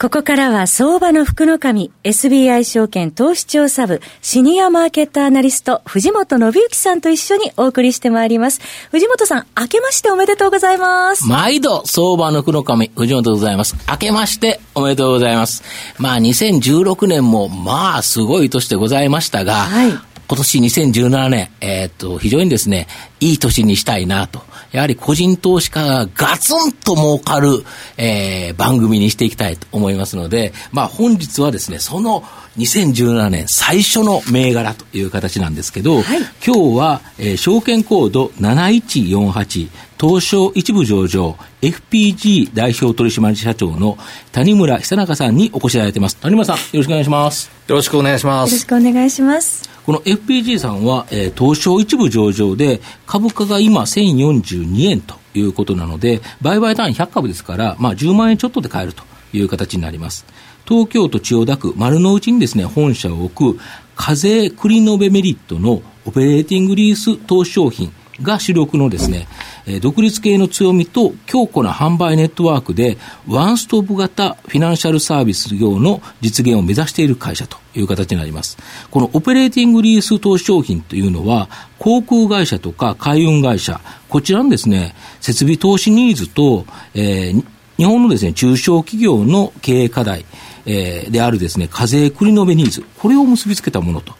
[0.00, 8.60] ここからは相場の福の神 SBI 証券投資調査部シニアマーケットアナリスト藤本信之さんと一緒にお送りしてまいります。
[8.92, 11.26] 藤本さん、明けましておめでとうございます。
[11.26, 13.74] 毎度相場の福の神藤本でございます。
[13.90, 15.64] 明けましておめでとうございます。
[15.98, 19.90] まあ2016年もまあすごい年でございましたが、はい、
[20.28, 22.86] 今年2017年、えー、っと、非常にですね、
[23.18, 24.42] いい年にしたいなと。
[24.72, 27.64] やはり個人投資家がガツンと儲かる、
[27.96, 32.22] えー、番組にしていきたいと思いますので、まあ本日はですね、その
[32.58, 39.68] 2017年最初の銘柄という形なんですけど、はい、今日は、えー、証券コード7148
[40.00, 43.98] 東証一部上場 FPG 代表取締社長の
[44.30, 46.16] 谷村久中さんにお越しいただいています。
[46.18, 47.50] 谷村さん、よろしくお願いします。
[47.66, 48.50] よろしくお願いします。
[48.50, 49.68] よろしくお願いします。
[49.84, 60.24] この FPG さんは、えー、東証一部上場で、株価が今1042円ということなので、売買単位100株ですから、まあ10万円ちょっとで買えるという形になります。
[60.68, 63.60] 東京都千代田区丸の内にですね、本社を置く、
[63.96, 69.28] 課税繰り延べメリットのオペレーティングリース投資商品が主力のですね、
[69.66, 78.58] え独立系の強みと強固な販売ネットワークで、ワンストップ型フィナンシャルサービス業の実現を目指している会社という形になります。
[78.90, 87.44] このオペレーティングリース投資商品というのは、航空会社とか海運会社、こちらのですね、設備投資ニーズと、えー、
[87.76, 90.24] 日本のですね、中小企業の経営課題、
[90.66, 94.14] えー、であるですね、課税繰り延べニーズ、これを結びつけたものと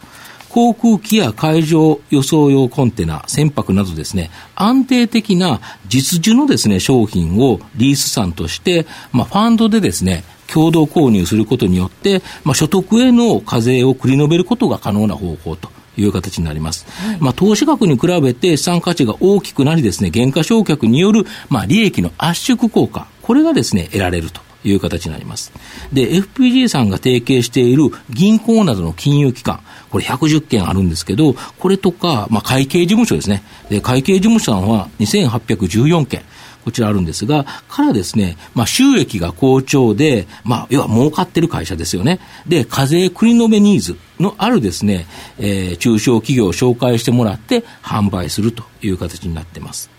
[0.49, 15.69] 航空機や海上輸送用コンテナ、船舶などですね、安定的な実需のですね、商品をリース産として、まあ、ファンドでですね、共同購入することによって、まあ、所得への課税を繰り延べることが可能な方法と。
[15.97, 16.85] いう形になります。
[16.87, 24.48] はい、まあ、投資額に比べて資産価値が大きくなりですね、減価償却による、まあ、利益の圧縮効果、これがですね、得られると。
[24.63, 25.51] いう形になります。
[25.93, 33.43] で、FPG さんが提携している銀行などの金融機関、これ110件あるんですけど、これとか、まあ、会計事務所ですね。
[33.69, 36.21] で、会計事務所さんは2814件。
[36.63, 42.19] こちらあるんですが、からですね、まあ、収益が好調で、まあ、要は儲かってる会社ですよね。
[42.47, 45.07] で、課税繰り延べニーズのあるですね、
[45.39, 49.89] えー、中小企業を紹介してもらって販売するという形になってます。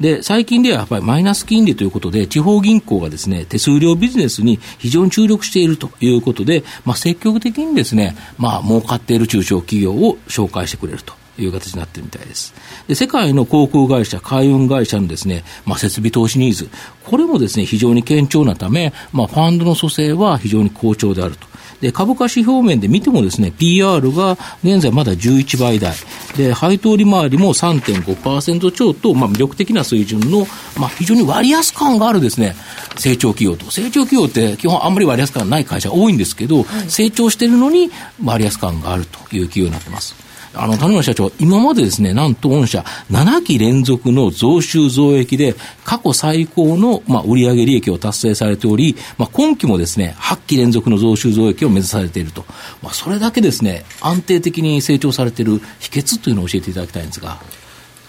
[0.00, 11.14] で、最近ではやっぱりマイナス金利ということで、地方銀行がですね、手数料ビジネスに非常に注力しているということで、まあ、積極的にですね、まあ、儲かっている中小企業を紹介してくれると。
[11.38, 12.54] いう形になってるみたいです。
[12.88, 16.68] で、世界の航空会社、海運会社のですね、まあ、設備投資ニーズ、
[17.04, 21.46] これもですね、非常に堅調なため、まあ、ファンドの蘇生は非常に好調であると。
[21.80, 25.94] で、株価指標面で見てもですね、PR が現在まだ11倍台。
[26.36, 30.46] で、配当利回りも3.5%超と、まあ、魅力的な水準の、
[30.78, 32.56] まあ、非常に割安感があるですね、
[32.96, 33.70] 成長企業と。
[33.70, 37.90] 成長企業って基本あんまり割安感ない会社多いんですけど、はい、成長してるのに
[38.24, 40.25] 割安感があるという企業になってます。
[40.56, 52.44] あの、谷村社長、今までですね、なんと御社、7期連続の増収増益で、過去最高の、まあ、売上利益を達成されており、まあ、今期もですね、8期連続の増収増益を目指されていると。
[52.82, 57.38] まあ、それだけですね、安定的に成長されている秘訣というのを教えていただきたいんですが。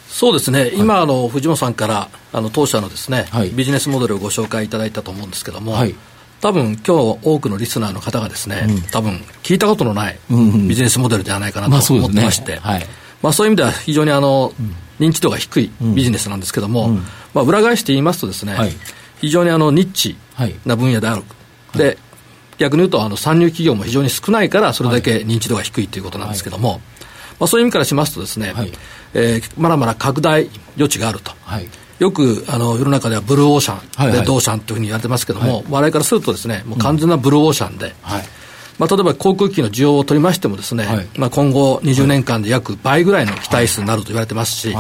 [0.10, 5.94] そうですね、今、あの藤本さんからあの当社のですね、はい、ビジネスモデルをご紹介いただいたと思うんですけども、はい
[6.42, 12.60] 多分今日多くのリスナーの方がですね、うん、多分聞いたことのないビジネスモデルではないかなと思ってまして、
[13.22, 14.54] まあ、そういう意味では非常にあの、
[15.00, 16.90] 認知度が低いビジネスなんですけども、
[17.34, 18.72] まあ、裏返して言いますとですね、はい、
[19.20, 20.16] 非常にあのニッチ
[20.66, 21.98] な分野である、はい、で
[22.58, 26.82] 逆に言うとあの参入企業も非常に少ないからそれだけ認知度が低いということなんですけども、
[27.40, 28.72] まあ、そういう意味からしますとですね、はい、
[29.14, 31.32] えー、まだまだ拡大余地があると。
[31.42, 31.68] はい
[32.00, 38.24] よくあの世の中ではブルーオーシャン、レッドオーシャンというふうに言われてますけども、はい、我々からするとですねもう完全なブルーオーシャンで、うんはい、
[38.78, 44.76] まあ、例えば航空機の需要を取りましてもですね、はい、まあ、今後20年間で約倍ぐらいの期待数になると言われてますし、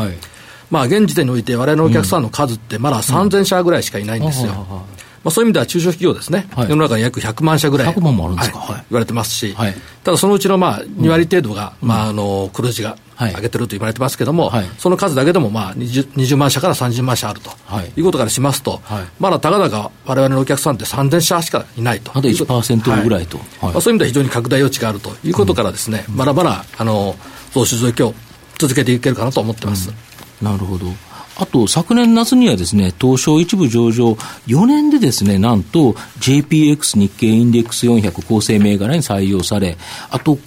[0.69, 4.67] まあ、現時点において我々のお客さんの数ってまだ3000社ぐらいしかいないんですよ。
[4.69, 4.96] うん
[5.27, 17.49] まあ、そういう意味では中小企業ですね、はい、世の中に約100万社ぐらい、100万もあるんですか、はい、言われてますし、はい、ただそのうちのまあ2割程度が、うん、まあ、あの黒字が上げてると言われてますけれども、その数だけでもまあ 20, 20万社から30万社あると、
[17.97, 18.79] い、うことからしますと、
[19.19, 22.11] まだたかだかわれわれのお客さんって3000社しかいないと。
[22.17, 27.17] あと1%ぐらいと、まあ、そういう意味では非常に拡大余地があるということからですね、うん、まだまだあの
[27.51, 28.13] 増収増益を
[28.57, 29.89] 続けていけるかなと思ってます。
[29.89, 30.85] うん、なるほど
[31.39, 34.13] あと、昨年夏にはですね、東証一部上場、
[34.47, 39.77] 4年でですね、なんと JPX 日経インデックス400構成銘柄に採用され、
[40.09, 40.39] あと、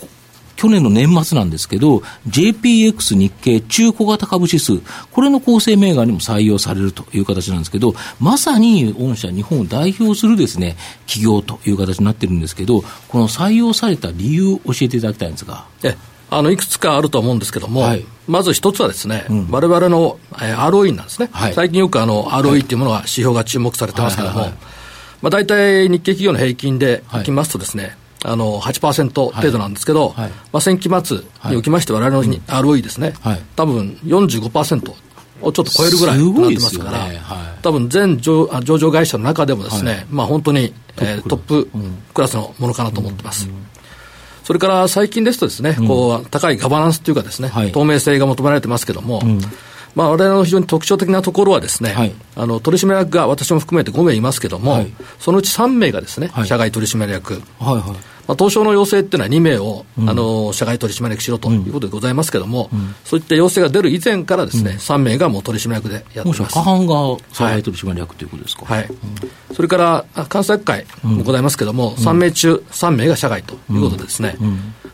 [0.57, 10.77] 去年の年末なんですけど、JPX 日経中小型株指数、これの構成銘柄にも採用されるという形なんですけど、まさに御社日本を代表するですね、
[11.07, 15.65] 企業という形になってるんですけど、この採用された理由を教えていただきたいんですが。
[15.85, 15.97] え
[16.31, 24.35] あのいくつかあると思うんですけども、はい、まず一つはですね、われわれの、えー、ROE なんですね、はい、最近よくあの ROE っていうものが指標が注目されてますけども、
[25.21, 27.23] まあ、大体日経企業の平均でい。
[27.25, 30.21] きますとですね、あの8%程度なんですけど、はい。
[30.25, 31.19] はい、まあ、先期末
[31.51, 34.95] におきまして、われわれの ROE ですね、はい、多分45%
[35.43, 41.69] をちょっと超えるぐらいとなってますから、ねはい、多分全上上場会社の中でもですね、はい、まあ、本当にトップ,、えー、トップ
[42.15, 43.49] クラスのものかなと思ってます。
[43.49, 43.67] うんうん
[44.51, 49.41] それから最近ですとですね、うん、こう高いガバナンスというかですね、はい、透明性が求められてますけども、うん、
[49.95, 66.55] まあ、我々の非常に特徴的なところはですね、はい、あの取締役が私も含めて5名いますけども、はい、そのうち3名がですね、社外取締役、はいはいまあ、東証の要請っていうのは2名を、うん、あの社外取締役しろということでございますけれども、うん、そういった要請が出る以前からですね、うん、3名がもう取締役でやってます。
[66.55, 66.95] 過半が
[67.33, 68.89] 社外取締役ということですか、はい、
[69.53, 69.77] それか
[70.15, 74.37] ら関西会もございますけれども、うん、3名中3名が社外ということでですね、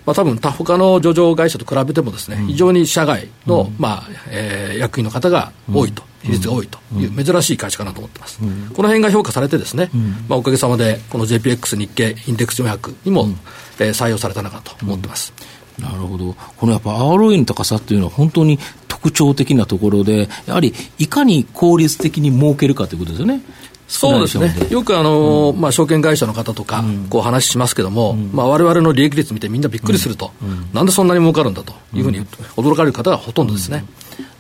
[0.07, 6.03] まあ多分他の上場会社と比べてもですね、非常に社外の、まあえー、役員の方が多いと。
[6.27, 13.31] 比率が多いという珍しい会社かなと思ってます、うん、この辺が評価されてですね、うん、まあ、おかげさまでこの JPX 日経インデックス400にも、うん、
[13.79, 15.33] えー、採用されたのかと思ってます、
[15.79, 18.59] なるほど、このやっぱ ROE の高さっていうのは、本当に
[18.89, 23.41] 特徴的なところで、やはりいかに効率的に儲けるかということですよね。
[23.89, 32.21] そうですね、よくあの、うん、まあ、証券会社の方とか、こう話しますけども、われわれの利益率見てみんなびっくりすると、うん、なんでそんなに儲かるんだというふうに
[32.57, 33.85] 驚かれる方がほとんどですね。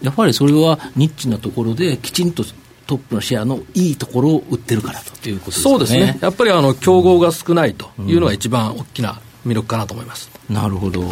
[0.02, 2.44] やっぱりそれはニッチなところで、きちんと
[2.86, 5.62] トップのシェアのいいところを売ってるからということね。
[5.62, 6.18] そうですね。
[6.20, 10.30] やっぱりあの競合が少ないというのが一番大きな魅力かなと思います。
[10.48, 11.02] なるほど。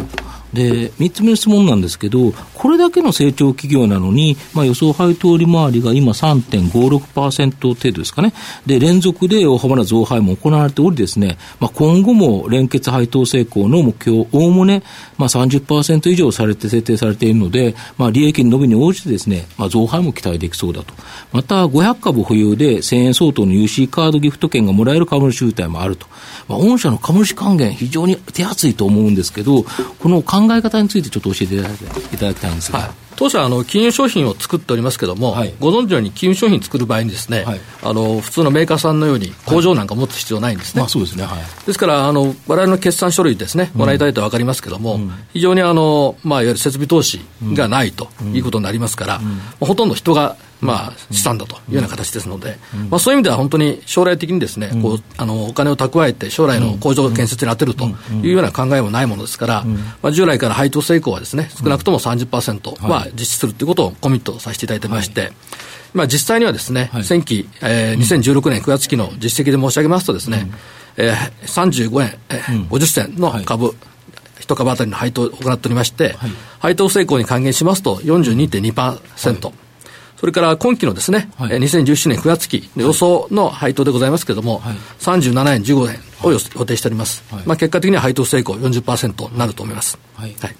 [0.53, 8.33] で、3つ目の質問なんですけど、これだけの成長企業なのに、まあ、予想配当利回りが今3.56%程度ですかね。
[8.65, 14.83] で、連続で大幅な増配も行われておりですね、まあ、今後も連結配当成功の目標、おおむね、
[15.17, 20.93] まあ30%以上されて設定されているので、まあ、利益の伸びに応じてですね、まあ、増配も期待できそうだと。
[21.33, 26.07] また、500株保有で1000円相当の UC カードギフト券がもらえる株主優待もあると。
[26.47, 32.79] まあ、御社の株主還元、非常に手厚いと思うんですけど、この考え方についてちょっと教えていただきたいんですが。
[32.79, 32.89] はい。
[33.15, 40.81] 当社あの金融商品を作っておりますけれども、はい、ご存知のように金融商品作る場合にですね、はい、あの普通のメーカーさんのように工場なんか持つ必要ないんですね。
[40.81, 47.21] まあ、そうですね、はい、ですからあの我々の決算書類ですねご覧いただいて分かりますけれども、うん、非常にあの、まあ、いわゆる設備投資
[47.53, 49.25] がないということになりますから、うん。
[49.25, 50.35] うん、ほとんど人が
[50.65, 52.57] まあ、資産だというような形ですので、
[52.89, 57.85] まあ、そういう意味では本当に将来的にですね、こうあのお金を蓄えて将来の工場建設に充てると
[58.25, 59.63] いうような考えもないものですから、
[60.01, 65.31] まあ、従来から配当成功はですね少なくとも30%は実施するということをコミットさせていただいてまして、
[65.93, 70.47] まあ、実際にはですね、前期、えー、2016年9月期の実績で申し上げますとですね、
[70.97, 71.13] えー、
[71.43, 73.75] 35円、えー、50銭の株、
[74.39, 79.53] 一株当たりの配当を行っておりまして、はい、配当成功に還元しますと42.2%、はい、
[80.17, 87.23] それから今期のですね、はい、2017年9月期の予想の配当でございますけれども、はい、37円15円を予定しております。
[87.33, 89.97] はい、まあ結果的には配当成功40%になると思います。
[90.15, 90.35] はい。
[90.39, 90.55] はい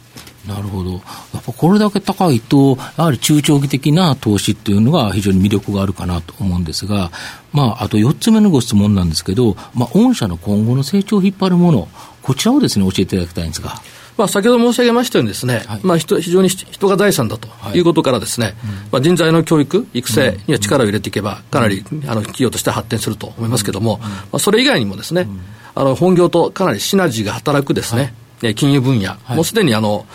[0.47, 0.91] なるほど。
[0.91, 0.99] や
[1.39, 7.11] っぱこれだけ高いと、やはり中長期的な投資っていうのが非常に魅力があるかなと思うんですが、
[7.51, 11.87] まあ、あと4つ目のご質問なんですけど、まあ、御社の今後の成長を引っ張るもの、
[12.21, 13.81] こちらをですね、教えていただきたいんですが。
[14.17, 17.79] まあ、先ほど申し上げましたようにですね、はい、まあ、非常に人が財産だとい。
[17.79, 18.55] うことからですね、はい
[18.91, 25.27] まあ、人材の教育、育成には力を入れていけば、かなりあの企業として発展すると思いますけれども、まあ、それ以外にもですね、
[25.75, 30.05] あの本業とかなりシナジーが働くですね、はい、金融分野、もうすでにあの、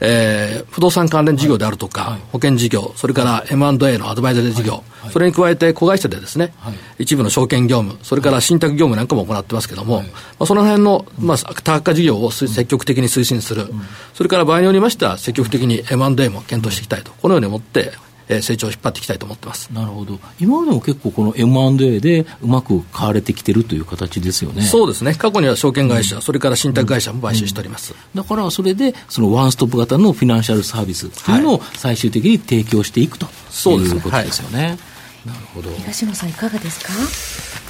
[0.00, 10.08] えー、不動産関連事業であるとか、はい、保険事業、それから M&A のアドバイザリー事業、はい、それに加えて子会社でですね、はい、一部の証券業務、それから信託業務なんかも行ってますけれども、ま
[10.40, 13.80] あ、その辺の、まあ、多角化事業を積極的に推進する、うん、
[14.14, 17.92] それから場合によりましては、積極的に M&A も検討していきたいと、このように思って、
[18.28, 19.70] え成長を引っ張っていきたいと思ってます。
[19.72, 24.62] なるほど、今までも結構、この M&A でうまく買われてきてるという形ですよね。
[24.62, 34.66] そうですね、過去には証券会社、うん、それから信託会社も買収しております、うん、だからそれで、そのワンストップ型のフィナンシャルサービスというのを最終的に提供していくということですよね。
[34.66, 34.78] はい
[35.28, 35.70] なるほど。
[35.70, 36.92] 東野さんいかがですか？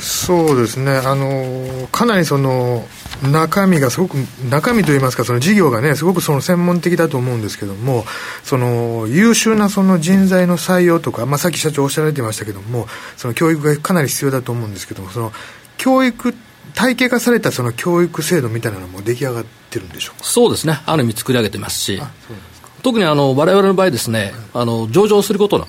[0.01, 0.93] そうですね。
[0.93, 2.87] あのかなりその
[3.23, 4.15] 中身がすごく
[4.49, 8.05] 中身といいますかその事業がねすごくその専門的だと思うんですけども
[8.45, 12.87] その優秀なその人材の採用とか、まあ、さっき社長おっしゃられてましたけども
[13.17, 15.33] その教育がかなり必要だと思うんですけどもその
[15.77, 16.33] 教育
[16.75, 20.25] 体系化されたその教育制度みたいなのも出来上がってるんでしょうか？
[20.25, 20.79] そうですね。
[20.87, 22.01] ある意味作り上げてますし。
[22.83, 25.67] 特にあの我々の場合ですね、あの上場することの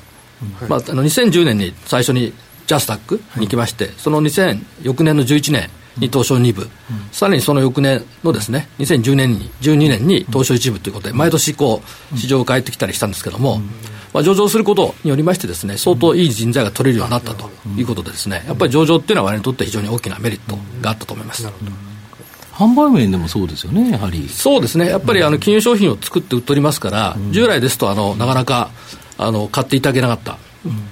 [0.67, 2.33] まあ、あの2010年に最初に
[2.67, 6.69] ジャスタックに来まして、はい、その2000翌年の11年に東証2部、うん、
[7.11, 11.81] さらにその翌年のですね2010年に12年に東証1部ということで、毎年こ
[12.13, 13.61] う市場を変えてきたりしたんですけども、うん、
[14.13, 18.43] まあ、上場することによりましてですね相当いい人材が取れるようになったということでですね。
[18.47, 21.47] やっぱり上場っていうのは我々にとって非常に大きなメリットがあったと思います。
[22.53, 24.27] 販売面でもそうですよね、やはり。
[24.27, 28.69] そうですね、やっぱりあの金融商品を作って売っておりますから、従来ですとあのなかなか
[29.19, 30.37] あの買っていただけなかった、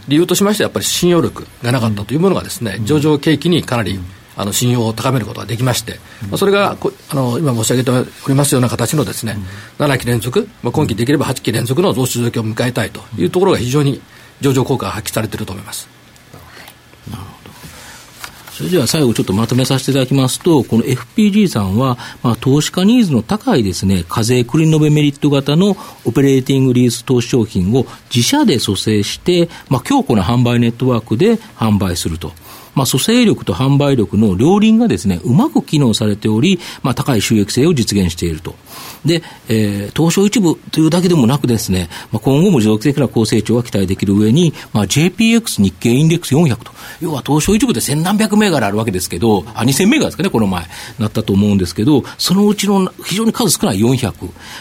[0.08, 4.00] 理由としましてはやっぱり信用力がなかったというものがですね、上場景気にかなり
[4.36, 5.94] あの信用を高めることができまして、
[6.30, 6.78] まあ、それが
[7.10, 9.38] あの今申し上げておりますような形のですね、
[9.80, 14.02] 7期連続、まあ、今期できれば8期連続の増収増益を迎えたいというところが非常に
[14.42, 15.88] 上場効果が発揮されていると思います。
[18.58, 32.32] それでは最後ちょっとまとめさせていただきますと、この FPG さんは、まあ、投資家ニーズの高いですね、課税クリノベメリット型のオペレーティングリース投資商品を自社で蘇生して、まあ、強固な販売ネットワークで販売すると。
[32.78, 38.54] まあ、蘇生力と販売力の両輪がですね、うまく機能されており、まあ、高い収益性を実現していると。
[39.04, 50.64] で、えー、東証一部というだけでもなくですね、まあ、今後も持続的な高成長が期待できる上に、まあ、JPX 日経インデックス400と、要は東証一部で千何百銘柄あるわけですけど、あ、2000銘柄ですかね、この前、
[51.00, 54.14] なったと思うんですけど、そのうちの非常に数少ない400。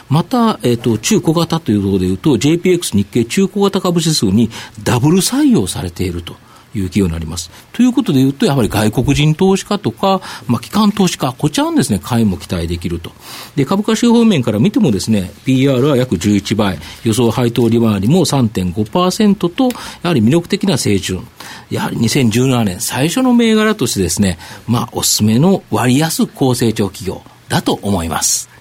[0.09, 4.49] また、えっ、ー、と、中小型というところでいうと、JPX 日経中小型株指数に
[4.83, 6.35] ダブル採用されていると。
[6.79, 7.51] いう企業になります。
[7.73, 13.13] ということで言うと、やはり外国人投資家とか、まあ、機関投資家、こちらのですね、買いも期待できると。
[13.57, 19.69] で、株価指標面から見てもですね、PR は約11倍、予想配当利回りも3.5%と、
[20.03, 21.27] やはり魅力的な水準。
[21.71, 28.56] やはり2017年最初の銘柄としてですね、まあ、おすすめの割安高成長企業だと思います。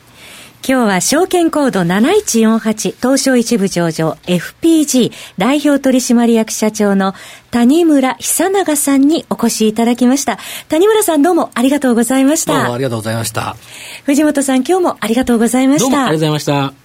[0.68, 7.14] 今日は証券コード7148東証一部上場 FPG 代表取締役社長の
[7.52, 10.40] 谷村久永さんにお越しいただきました。
[10.68, 12.54] 谷村さんどうもありがとうございました。
[12.54, 13.56] どうもありがとうございました。
[14.06, 15.92] 藤本さん今日もありがとうございました。
[15.92, 16.85] どうもありがとうございました。